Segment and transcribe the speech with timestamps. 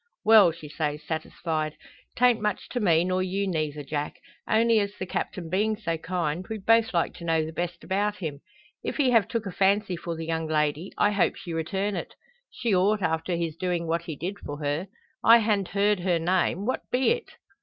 [0.25, 1.77] "Well," she says, satisfied,
[2.15, 4.15] "'tan't much to me, nor you neyther, Jack;
[4.49, 8.15] only as the Captain being so kind, we'd both like to know the best about
[8.15, 8.39] him.
[8.83, 12.15] If he have took a fancy for the young lady, I hope she return it.
[12.49, 14.87] She ought after his doin' what he did for her.
[15.23, 17.33] I han't heerd her name; what be it?"